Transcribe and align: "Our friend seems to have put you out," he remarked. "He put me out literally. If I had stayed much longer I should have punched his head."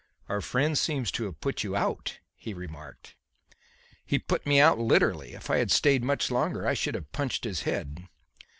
"Our 0.27 0.41
friend 0.41 0.75
seems 0.75 1.11
to 1.11 1.25
have 1.25 1.39
put 1.41 1.63
you 1.63 1.75
out," 1.75 2.17
he 2.33 2.55
remarked. 2.55 3.13
"He 4.03 4.17
put 4.17 4.47
me 4.47 4.59
out 4.59 4.79
literally. 4.79 5.33
If 5.35 5.51
I 5.51 5.57
had 5.57 5.69
stayed 5.69 6.03
much 6.03 6.31
longer 6.31 6.65
I 6.65 6.73
should 6.73 6.95
have 6.95 7.11
punched 7.11 7.43
his 7.43 7.61
head." 7.69 8.07